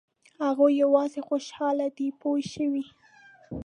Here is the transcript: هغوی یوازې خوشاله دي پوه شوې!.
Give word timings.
هغوی 0.45 0.71
یوازې 0.83 1.19
خوشاله 1.27 1.87
دي 1.97 2.07
پوه 2.19 2.39
شوې!. 2.53 2.85